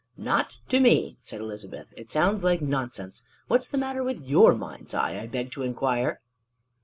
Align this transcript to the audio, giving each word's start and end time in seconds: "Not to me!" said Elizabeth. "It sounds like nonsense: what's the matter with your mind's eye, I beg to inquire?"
"Not 0.17 0.57
to 0.69 0.79
me!" 0.79 1.17
said 1.19 1.41
Elizabeth. 1.41 1.93
"It 1.95 2.11
sounds 2.11 2.43
like 2.43 2.59
nonsense: 2.59 3.21
what's 3.47 3.67
the 3.67 3.77
matter 3.77 4.03
with 4.03 4.23
your 4.25 4.55
mind's 4.55 4.95
eye, 4.95 5.19
I 5.19 5.27
beg 5.27 5.51
to 5.51 5.61
inquire?" 5.61 6.21